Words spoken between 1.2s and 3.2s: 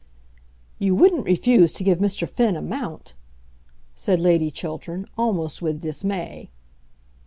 refuse to give Mr. Finn a mount!"